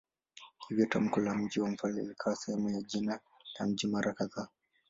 Hivyo 0.69 0.85
tamko 0.85 1.19
la 1.19 1.35
"mji 1.35 1.59
wa 1.61 1.69
mfalme" 1.69 2.03
likawa 2.03 2.35
sehemu 2.35 2.69
ya 2.69 2.81
jina 2.81 3.19
la 3.59 3.65
mji 3.67 3.87
mara 3.87 4.13
kadhaa. 4.13 4.47